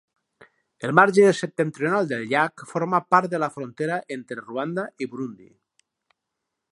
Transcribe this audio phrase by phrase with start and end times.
[0.87, 5.51] El marge septentrional del llac forma part de la frontera entre Ruanda i Burundi.